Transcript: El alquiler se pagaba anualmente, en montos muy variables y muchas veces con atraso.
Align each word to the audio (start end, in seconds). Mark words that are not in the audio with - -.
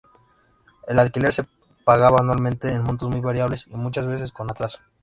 El 0.87 0.97
alquiler 0.97 1.31
se 1.31 1.45
pagaba 1.85 2.21
anualmente, 2.21 2.71
en 2.71 2.81
montos 2.81 3.07
muy 3.07 3.19
variables 3.19 3.67
y 3.67 3.75
muchas 3.75 4.07
veces 4.07 4.31
con 4.31 4.49
atraso. 4.49 4.79